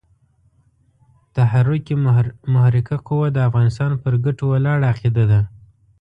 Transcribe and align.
تحرک 1.35 1.87
محرکه 2.53 2.95
قوه 3.07 3.27
د 3.31 3.37
افغانستان 3.49 3.91
پر 4.01 4.13
ګټو 4.25 4.45
ولاړه 4.53 4.85
عقیده 4.93 5.23
ده. 5.31 5.41